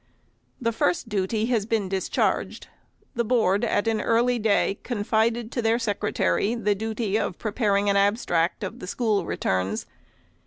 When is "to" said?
5.51-5.61